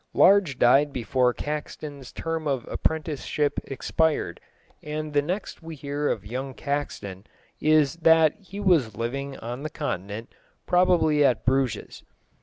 [0.15, 4.41] Large died before Caxton's term of apprenticeship expired,
[4.81, 7.27] and the next we hear of young Caxton
[7.61, 10.33] is that he was living on the Continent,
[10.65, 12.01] probably at Bruges.